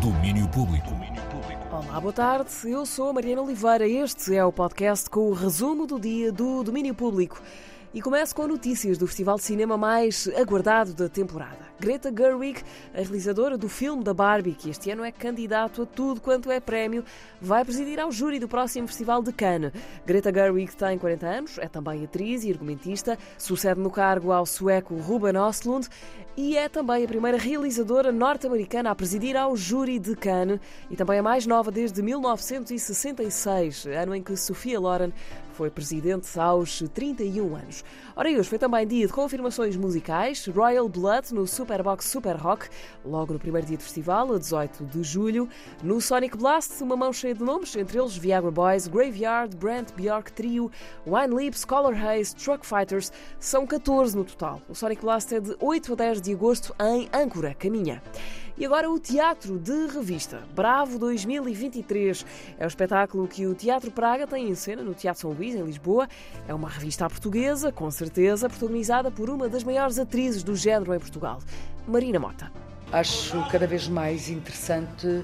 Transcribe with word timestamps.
Domínio 0.00 0.48
Público. 0.48 0.90
Olá, 1.70 2.00
boa 2.00 2.12
tarde. 2.12 2.50
Eu 2.64 2.84
sou 2.84 3.10
a 3.10 3.12
Mariana 3.12 3.42
Oliveira. 3.42 3.86
Este 3.86 4.34
é 4.34 4.44
o 4.44 4.50
podcast 4.50 5.08
com 5.08 5.30
o 5.30 5.32
resumo 5.32 5.86
do 5.86 6.00
dia 6.00 6.32
do 6.32 6.64
Domínio 6.64 6.92
Público. 6.92 7.40
E 7.96 8.02
começo 8.02 8.34
com 8.34 8.46
notícias 8.46 8.98
do 8.98 9.06
festival 9.06 9.36
de 9.36 9.44
cinema 9.44 9.78
mais 9.78 10.28
aguardado 10.36 10.92
da 10.92 11.08
temporada. 11.08 11.64
Greta 11.80 12.12
Gerwig, 12.14 12.62
a 12.92 12.98
realizadora 12.98 13.56
do 13.56 13.70
filme 13.70 14.04
da 14.04 14.12
Barbie, 14.12 14.52
que 14.52 14.68
este 14.68 14.90
ano 14.90 15.02
é 15.02 15.10
candidato 15.10 15.80
a 15.80 15.86
tudo 15.86 16.20
quanto 16.20 16.50
é 16.50 16.60
prémio, 16.60 17.02
vai 17.40 17.64
presidir 17.64 17.98
ao 17.98 18.12
júri 18.12 18.38
do 18.38 18.46
próximo 18.46 18.86
Festival 18.86 19.22
de 19.22 19.32
Cannes. 19.32 19.72
Greta 20.04 20.30
Gerwig 20.30 20.76
tem 20.76 20.98
40 20.98 21.26
anos, 21.26 21.58
é 21.58 21.68
também 21.68 22.04
atriz 22.04 22.44
e 22.44 22.52
argumentista, 22.52 23.18
sucede 23.38 23.80
no 23.80 23.90
cargo 23.90 24.30
ao 24.30 24.44
sueco 24.44 24.94
Ruben 24.96 25.36
Östlund 25.36 25.88
e 26.36 26.54
é 26.54 26.68
também 26.68 27.02
a 27.02 27.08
primeira 27.08 27.38
realizadora 27.38 28.12
norte-americana 28.12 28.90
a 28.90 28.94
presidir 28.94 29.38
ao 29.38 29.56
júri 29.56 29.98
de 29.98 30.14
Cannes 30.14 30.60
e 30.90 30.96
também 30.96 31.18
a 31.18 31.22
mais 31.22 31.46
nova 31.46 31.70
desde 31.70 32.02
1966, 32.02 33.86
ano 33.86 34.14
em 34.14 34.22
que 34.22 34.36
Sofia 34.36 34.78
Loren 34.78 35.12
foi 35.56 35.70
presidente 35.70 36.38
aos 36.38 36.82
31 36.92 37.56
anos. 37.56 37.82
Ora, 38.14 38.30
e 38.30 38.38
hoje 38.38 38.46
foi 38.46 38.58
também 38.58 38.86
dia 38.86 39.06
de 39.06 39.12
confirmações 39.12 39.74
musicais. 39.74 40.46
Royal 40.46 40.86
Blood 40.86 41.32
no 41.32 41.46
Superbox 41.46 42.04
Super 42.04 42.36
Rock, 42.36 42.68
logo 43.02 43.32
no 43.32 43.38
primeiro 43.38 43.66
dia 43.66 43.78
do 43.78 43.82
festival, 43.82 44.34
a 44.34 44.38
18 44.38 44.84
de 44.84 45.02
julho. 45.02 45.48
No 45.82 45.98
Sonic 45.98 46.36
Blast, 46.36 46.82
uma 46.82 46.94
mão 46.94 47.10
cheia 47.10 47.34
de 47.34 47.42
nomes, 47.42 47.74
entre 47.74 47.98
eles 47.98 48.14
Viagra 48.14 48.50
Boys, 48.50 48.86
Graveyard, 48.86 49.56
Brent 49.56 49.92
Bjork 49.94 50.30
Trio, 50.32 50.70
Wine 51.06 51.34
Lips, 51.34 51.64
Color 51.64 51.94
Haze, 51.94 52.36
Truck 52.36 52.66
Fighters. 52.66 53.10
São 53.40 53.66
14 53.66 54.14
no 54.14 54.24
total. 54.24 54.60
O 54.68 54.74
Sonic 54.74 55.00
Blast 55.00 55.34
é 55.34 55.40
de 55.40 55.56
8 55.58 55.92
a 55.94 55.96
10 55.96 56.20
de 56.20 56.32
agosto 56.34 56.74
em 56.78 57.08
Âncora, 57.14 57.54
Caminha. 57.54 58.02
E 58.58 58.64
agora 58.64 58.90
o 58.90 58.98
Teatro 58.98 59.58
de 59.58 59.86
Revista. 59.86 60.42
Bravo 60.54 60.98
2023 60.98 62.24
é 62.58 62.64
o 62.64 62.66
espetáculo 62.66 63.28
que 63.28 63.46
o 63.46 63.54
Teatro 63.54 63.90
Praga 63.90 64.26
tem 64.26 64.48
em 64.48 64.54
cena 64.54 64.82
no 64.82 64.94
Teatro 64.94 65.20
São 65.20 65.32
Luís, 65.32 65.54
em 65.54 65.62
Lisboa. 65.62 66.08
É 66.48 66.54
uma 66.54 66.66
revista 66.66 67.04
à 67.04 67.10
portuguesa, 67.10 67.70
com 67.70 67.90
certeza, 67.90 68.48
protagonizada 68.48 69.10
por 69.10 69.28
uma 69.28 69.46
das 69.46 69.62
maiores 69.62 69.98
atrizes 69.98 70.42
do 70.42 70.56
género 70.56 70.94
em 70.94 70.98
Portugal, 70.98 71.38
Marina 71.86 72.18
Mota. 72.18 72.50
Acho 72.90 73.46
cada 73.50 73.66
vez 73.66 73.88
mais 73.88 74.30
interessante 74.30 75.22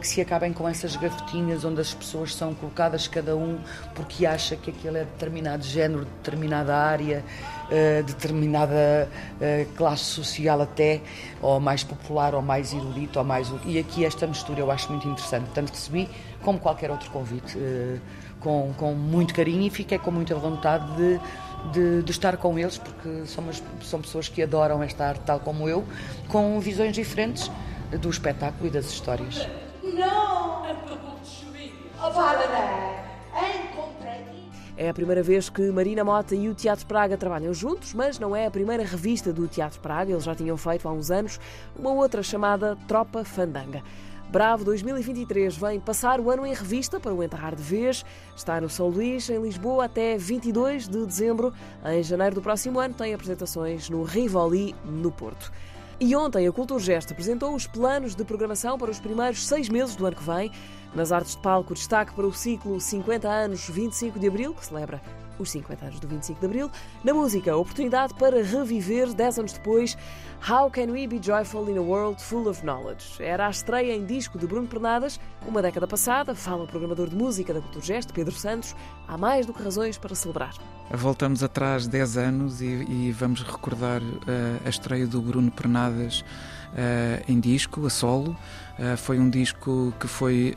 que 0.00 0.06
se 0.06 0.20
acabem 0.20 0.52
com 0.52 0.68
essas 0.68 0.96
gavetinhas 0.96 1.64
onde 1.64 1.80
as 1.80 1.92
pessoas 1.92 2.34
são 2.34 2.54
colocadas 2.54 3.06
cada 3.06 3.36
um 3.36 3.58
porque 3.94 4.24
acha 4.24 4.56
que 4.56 4.70
aquele 4.70 4.98
é 4.98 5.04
determinado 5.04 5.62
género, 5.64 6.04
determinada 6.04 6.74
área, 6.74 7.24
eh, 7.70 8.02
determinada 8.02 9.08
eh, 9.40 9.66
classe 9.76 10.04
social 10.04 10.60
até, 10.60 11.00
ou 11.40 11.58
mais 11.58 11.82
popular, 11.82 12.34
ou 12.34 12.42
mais 12.42 12.72
erudito, 12.72 13.18
ou 13.18 13.24
mais... 13.24 13.52
E 13.64 13.78
aqui 13.78 14.04
esta 14.04 14.26
mistura 14.26 14.60
eu 14.60 14.70
acho 14.70 14.90
muito 14.90 15.08
interessante. 15.08 15.44
Portanto, 15.46 15.70
recebi, 15.70 16.08
como 16.42 16.58
qualquer 16.58 16.90
outro 16.90 17.10
convite, 17.10 17.58
com, 18.40 18.72
com 18.76 18.92
muito 18.92 19.34
carinho 19.34 19.62
e 19.62 19.70
fiquei 19.70 19.98
com 19.98 20.10
muita 20.10 20.34
vontade 20.34 20.94
de 20.96 21.20
de, 21.72 22.02
de, 22.02 22.10
estar 22.10 22.36
com 22.36 22.58
eles, 22.58 22.76
porque 22.76 23.24
são, 23.24 23.42
umas, 23.42 23.62
são 23.82 23.98
pessoas 23.98 24.28
que 24.28 24.42
adoram 24.42 24.82
esta 24.82 25.06
arte, 25.06 25.22
tal 25.24 25.40
como 25.40 25.66
eu, 25.66 25.82
com 26.28 26.60
visões 26.60 26.92
diferentes 26.92 27.50
do 28.00 28.10
espetáculo 28.10 28.66
e 28.66 28.70
das 28.70 28.84
histórias. 28.84 29.48
É 34.76 34.88
a 34.88 34.94
primeira 34.94 35.22
vez 35.22 35.48
que 35.48 35.62
Marina 35.70 36.02
Mota 36.02 36.34
e 36.34 36.48
o 36.48 36.54
Teatro 36.54 36.84
Praga 36.86 37.16
trabalham 37.16 37.54
juntos, 37.54 37.94
mas 37.94 38.18
não 38.18 38.34
é 38.34 38.46
a 38.46 38.50
primeira 38.50 38.82
revista 38.82 39.32
do 39.32 39.46
Teatro 39.46 39.80
Praga. 39.80 40.10
Eles 40.10 40.24
já 40.24 40.34
tinham 40.34 40.56
feito 40.56 40.88
há 40.88 40.92
uns 40.92 41.12
anos 41.12 41.38
uma 41.78 41.92
outra 41.92 42.24
chamada 42.24 42.76
Tropa 42.88 43.24
Fandanga. 43.24 43.82
Bravo 44.28 44.64
2023 44.64 45.56
vem 45.56 45.78
passar 45.78 46.18
o 46.18 46.28
ano 46.28 46.44
em 46.44 46.52
revista 46.52 46.98
para 46.98 47.14
o 47.14 47.22
enterrar 47.22 47.54
de 47.54 47.62
vez. 47.62 48.04
Está 48.34 48.60
no 48.60 48.68
São 48.68 48.88
Luís, 48.88 49.30
em 49.30 49.40
Lisboa, 49.40 49.84
até 49.84 50.18
22 50.18 50.88
de 50.88 51.06
dezembro. 51.06 51.54
Em 51.84 52.02
janeiro 52.02 52.34
do 52.34 52.42
próximo 52.42 52.80
ano 52.80 52.94
tem 52.94 53.14
apresentações 53.14 53.88
no 53.88 54.02
Rivoli, 54.02 54.74
no 54.84 55.12
Porto. 55.12 55.52
E 56.00 56.16
ontem 56.16 56.46
a 56.46 56.52
Culturgest 56.52 57.12
apresentou 57.12 57.54
os 57.54 57.66
planos 57.66 58.14
de 58.14 58.24
programação 58.24 58.76
para 58.76 58.90
os 58.90 58.98
primeiros 58.98 59.46
seis 59.46 59.68
meses 59.68 59.94
do 59.94 60.06
ano 60.06 60.16
que 60.16 60.24
vem. 60.24 60.50
Nas 60.94 61.12
artes 61.12 61.36
de 61.36 61.42
palco, 61.42 61.74
destaque 61.74 62.12
para 62.12 62.26
o 62.26 62.32
ciclo 62.32 62.80
50 62.80 63.28
anos 63.28 63.68
25 63.68 64.18
de 64.18 64.28
Abril, 64.28 64.54
que 64.54 64.66
celebra 64.66 65.00
os 65.38 65.50
50 65.50 65.84
anos 65.84 66.00
do 66.00 66.08
25 66.08 66.40
de 66.40 66.46
Abril. 66.46 66.70
Na 67.02 67.12
música, 67.12 67.56
oportunidade 67.56 68.14
para 68.14 68.42
reviver 68.42 69.12
10 69.12 69.38
anos 69.38 69.52
depois 69.52 69.96
How 70.48 70.70
Can 70.70 70.92
We 70.92 71.06
Be 71.06 71.20
Joyful 71.22 71.70
in 71.70 71.78
a 71.78 71.82
World 71.82 72.22
Full 72.22 72.48
of 72.48 72.62
Knowledge? 72.62 73.22
Era 73.22 73.46
a 73.46 73.50
estreia 73.50 73.94
em 73.94 74.04
disco 74.04 74.38
de 74.38 74.46
Bruno 74.46 74.66
Pernadas, 74.66 75.18
uma 75.46 75.62
década 75.62 75.86
passada, 75.86 76.34
fala 76.34 76.64
o 76.64 76.66
programador 76.66 77.08
de 77.08 77.16
música 77.16 77.54
da 77.54 77.60
Culturgest, 77.60 78.12
Pedro 78.12 78.34
Santos, 78.34 78.74
há 79.08 79.16
mais 79.16 79.46
do 79.46 79.52
que 79.52 79.62
razões 79.62 79.96
para 79.96 80.14
celebrar. 80.14 80.54
Voltamos 80.90 81.42
atrás 81.42 81.86
10 81.86 82.16
anos 82.18 82.60
e, 82.60 82.66
e 82.66 83.12
vamos 83.12 83.42
recordar 83.42 84.02
uh, 84.02 84.14
a 84.64 84.68
estreia 84.68 85.06
do 85.06 85.20
Bruno 85.22 85.50
Pernadas 85.50 86.20
uh, 86.20 87.24
em 87.26 87.40
disco, 87.40 87.86
a 87.86 87.90
solo. 87.90 88.36
Uh, 88.78 88.96
foi 88.96 89.18
um 89.18 89.30
disco 89.30 89.94
que 90.00 90.08
foi, 90.08 90.56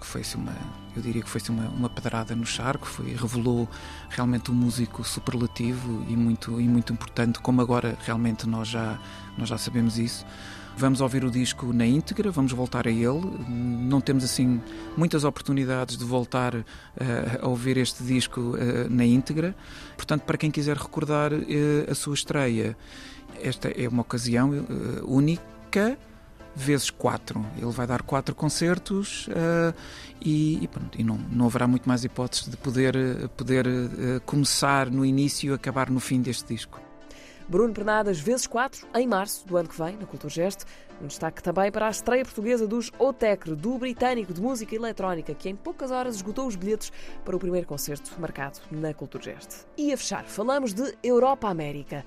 que 0.00 0.06
foi 0.06 0.22
assim, 0.22 0.38
uma 0.38 0.52
eu 0.94 1.00
diria 1.00 1.22
que 1.22 1.28
foi 1.28 1.40
uma, 1.48 1.68
uma 1.68 1.88
pedrada 1.88 2.36
no 2.36 2.44
charco, 2.44 2.86
foi, 2.86 3.14
revelou 3.14 3.68
realmente 4.10 4.50
um 4.50 4.54
músico 4.54 5.02
superlativo 5.02 6.04
e 6.08 6.16
muito, 6.16 6.60
e 6.60 6.68
muito 6.68 6.92
importante, 6.92 7.40
como 7.40 7.60
agora 7.62 7.96
realmente 8.04 8.46
nós 8.46 8.68
já, 8.68 8.98
nós 9.38 9.48
já 9.48 9.56
sabemos 9.56 9.98
isso. 9.98 10.26
Vamos 10.76 11.02
ouvir 11.02 11.22
o 11.24 11.30
disco 11.30 11.70
na 11.72 11.84
íntegra, 11.84 12.30
vamos 12.30 12.52
voltar 12.52 12.86
a 12.86 12.90
ele. 12.90 13.20
Não 13.48 14.00
temos 14.00 14.24
assim 14.24 14.60
muitas 14.96 15.22
oportunidades 15.22 15.98
de 15.98 16.04
voltar 16.04 16.54
uh, 16.54 16.64
a 17.42 17.46
ouvir 17.46 17.76
este 17.76 18.02
disco 18.02 18.40
uh, 18.40 18.88
na 18.88 19.04
íntegra. 19.04 19.54
Portanto, 19.96 20.22
para 20.22 20.38
quem 20.38 20.50
quiser 20.50 20.76
recordar 20.78 21.32
uh, 21.32 21.38
a 21.90 21.94
sua 21.94 22.14
estreia, 22.14 22.74
esta 23.42 23.68
é 23.68 23.86
uma 23.86 24.00
ocasião 24.00 24.50
única 25.04 25.98
vezes 26.54 26.90
quatro. 26.90 27.44
Ele 27.56 27.70
vai 27.70 27.86
dar 27.86 28.02
quatro 28.02 28.34
concertos 28.34 29.28
uh, 29.28 29.74
e, 30.20 30.62
e, 30.62 30.68
pronto, 30.68 31.00
e 31.00 31.04
não, 31.04 31.18
não 31.30 31.46
haverá 31.46 31.66
muito 31.66 31.88
mais 31.88 32.04
hipóteses 32.04 32.48
de 32.48 32.56
poder, 32.56 32.94
poder 33.36 33.66
uh, 33.66 34.20
começar 34.24 34.90
no 34.90 35.04
início 35.04 35.52
e 35.52 35.54
acabar 35.54 35.90
no 35.90 36.00
fim 36.00 36.20
deste 36.20 36.52
disco. 36.52 36.80
Bruno 37.48 37.74
Pernadas, 37.74 38.20
vezes 38.20 38.46
4, 38.46 38.86
em 38.94 39.06
março 39.06 39.46
do 39.46 39.56
ano 39.56 39.68
que 39.68 39.76
vem, 39.76 39.96
na 39.96 40.06
Culturgest. 40.06 40.64
Um 41.02 41.06
destaque 41.06 41.42
também 41.42 41.70
para 41.72 41.88
a 41.88 41.90
estreia 41.90 42.24
portuguesa 42.24 42.66
dos 42.66 42.92
Otecre, 42.98 43.56
do 43.56 43.76
britânico 43.76 44.32
de 44.32 44.40
música 44.40 44.74
eletrónica, 44.74 45.34
que 45.34 45.48
em 45.48 45.56
poucas 45.56 45.90
horas 45.90 46.14
esgotou 46.16 46.46
os 46.46 46.54
bilhetes 46.54 46.92
para 47.24 47.34
o 47.34 47.38
primeiro 47.38 47.66
concerto 47.66 48.12
marcado 48.20 48.60
na 48.70 48.94
Culturgest. 48.94 49.66
E 49.76 49.92
a 49.92 49.96
fechar, 49.96 50.24
falamos 50.24 50.72
de 50.72 50.94
Europa 51.02 51.48
América. 51.48 52.04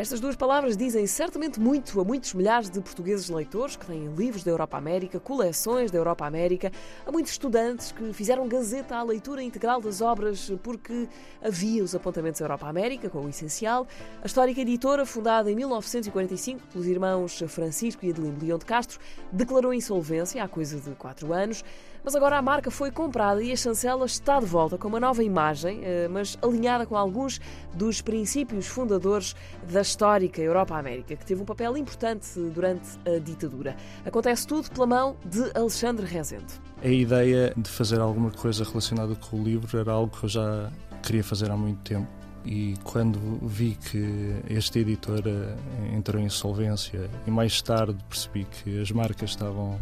Estas 0.00 0.18
duas 0.18 0.34
palavras 0.34 0.78
dizem 0.78 1.06
certamente 1.06 1.60
muito 1.60 2.00
a 2.00 2.04
muitos 2.04 2.32
milhares 2.32 2.70
de 2.70 2.80
portugueses 2.80 3.28
leitores 3.28 3.76
que 3.76 3.84
têm 3.84 4.06
livros 4.14 4.42
da 4.42 4.50
Europa 4.50 4.78
América, 4.78 5.20
coleções 5.20 5.90
da 5.90 5.98
Europa 5.98 6.24
América, 6.24 6.72
a 7.04 7.12
muitos 7.12 7.32
estudantes 7.32 7.92
que 7.92 8.10
fizeram 8.14 8.48
gazeta 8.48 8.96
à 8.96 9.02
leitura 9.02 9.42
integral 9.42 9.78
das 9.78 10.00
obras 10.00 10.50
porque 10.62 11.06
havia 11.42 11.84
os 11.84 11.94
apontamentos 11.94 12.40
da 12.40 12.46
Europa 12.46 12.66
América, 12.66 13.10
com 13.10 13.26
o 13.26 13.28
essencial. 13.28 13.86
A 14.22 14.26
histórica 14.26 14.62
editora, 14.62 15.04
fundada 15.04 15.52
em 15.52 15.54
1945 15.54 16.66
pelos 16.68 16.86
irmãos 16.86 17.42
Francisco 17.48 18.02
e 18.06 18.08
Adelino 18.08 18.38
Leão 18.40 18.56
de 18.56 18.64
Castro, 18.64 18.98
declarou 19.30 19.74
insolvência 19.74 20.42
há 20.42 20.48
coisa 20.48 20.80
de 20.80 20.96
quatro 20.96 21.30
anos. 21.34 21.62
Mas 22.04 22.14
agora 22.14 22.38
a 22.38 22.42
marca 22.42 22.70
foi 22.70 22.90
comprada 22.90 23.42
e 23.42 23.52
a 23.52 23.56
chancela 23.56 24.06
está 24.06 24.40
de 24.40 24.46
volta 24.46 24.78
com 24.78 24.88
uma 24.88 25.00
nova 25.00 25.22
imagem, 25.22 25.80
eh, 25.82 26.08
mas 26.08 26.38
alinhada 26.42 26.86
com 26.86 26.96
alguns 26.96 27.40
dos 27.74 28.00
princípios 28.00 28.66
fundadores 28.66 29.36
da 29.70 29.82
histórica 29.82 30.40
Europa-América, 30.40 31.14
que 31.14 31.26
teve 31.26 31.42
um 31.42 31.44
papel 31.44 31.76
importante 31.76 32.28
durante 32.54 32.88
a 33.06 33.18
ditadura. 33.18 33.76
Acontece 34.04 34.46
tudo 34.46 34.70
pela 34.70 34.86
mão 34.86 35.16
de 35.24 35.50
Alexandre 35.54 36.06
Rezende. 36.06 36.54
A 36.82 36.88
ideia 36.88 37.52
de 37.56 37.68
fazer 37.68 38.00
alguma 38.00 38.30
coisa 38.30 38.64
relacionada 38.64 39.14
com 39.14 39.38
o 39.38 39.44
livro 39.44 39.78
era 39.78 39.92
algo 39.92 40.16
que 40.16 40.24
eu 40.24 40.28
já 40.28 40.70
queria 41.02 41.22
fazer 41.22 41.50
há 41.50 41.56
muito 41.56 41.80
tempo. 41.82 42.08
E 42.44 42.74
quando 42.84 43.18
vi 43.42 43.76
que 43.76 44.34
esta 44.48 44.78
editora 44.78 45.56
entrou 45.94 46.20
em 46.20 46.24
insolvência 46.24 47.10
e 47.26 47.30
mais 47.30 47.60
tarde 47.60 47.98
percebi 48.08 48.44
que 48.44 48.80
as 48.80 48.90
marcas 48.90 49.30
estavam 49.30 49.78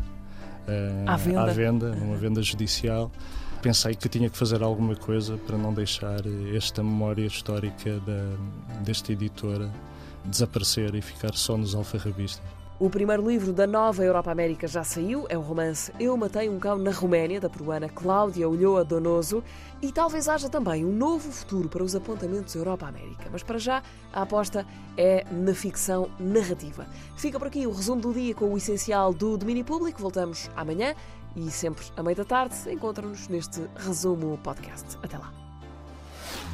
à, 1.06 1.16
venda. 1.16 1.42
à 1.42 1.46
venda, 1.46 1.94
numa 1.94 2.16
venda 2.16 2.42
judicial. 2.42 3.10
Pensei 3.62 3.94
que 3.94 4.08
tinha 4.08 4.30
que 4.30 4.38
fazer 4.38 4.62
alguma 4.62 4.94
coisa 4.94 5.36
para 5.36 5.58
não 5.58 5.74
deixar 5.74 6.20
esta 6.54 6.82
memória 6.82 7.26
histórica 7.26 7.98
da, 8.00 8.80
desta 8.84 9.12
editora 9.12 9.70
desaparecer 10.24 10.94
e 10.94 11.02
ficar 11.02 11.34
só 11.34 11.56
nos 11.56 11.74
alfarrabistas. 11.74 12.42
O 12.80 12.88
primeiro 12.88 13.28
livro 13.28 13.52
da 13.52 13.66
nova 13.66 14.04
Europa 14.04 14.30
América 14.30 14.68
já 14.68 14.84
saiu, 14.84 15.26
é 15.28 15.36
o 15.36 15.40
romance 15.40 15.92
Eu 15.98 16.16
Matei 16.16 16.48
um 16.48 16.60
Cão 16.60 16.78
na 16.78 16.92
Roménia, 16.92 17.40
da 17.40 17.50
peruana 17.50 17.88
Cláudia 17.88 18.48
Ulloa 18.48 18.84
Donoso, 18.84 19.42
e 19.82 19.90
talvez 19.90 20.28
haja 20.28 20.48
também 20.48 20.84
um 20.84 20.92
novo 20.92 21.32
futuro 21.32 21.68
para 21.68 21.82
os 21.82 21.96
apontamentos 21.96 22.54
Europa 22.54 22.86
América. 22.86 23.28
Mas 23.32 23.42
para 23.42 23.58
já, 23.58 23.82
a 24.12 24.22
aposta 24.22 24.64
é 24.96 25.24
na 25.28 25.52
ficção 25.54 26.08
narrativa. 26.20 26.86
Fica 27.16 27.36
por 27.36 27.48
aqui 27.48 27.66
o 27.66 27.72
resumo 27.72 28.00
do 28.00 28.14
dia 28.14 28.32
com 28.32 28.54
o 28.54 28.56
essencial 28.56 29.12
do 29.12 29.36
domínio 29.36 29.64
público. 29.64 30.00
Voltamos 30.00 30.48
amanhã 30.54 30.94
e 31.34 31.50
sempre 31.50 31.84
à 31.96 32.02
meia 32.04 32.14
da 32.14 32.24
tarde. 32.24 32.54
Encontra-nos 32.70 33.26
neste 33.26 33.60
resumo 33.74 34.38
podcast. 34.38 34.96
Até 35.02 35.18
lá. 35.18 35.32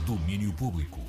Domínio 0.07 0.55
Público. 0.55 1.01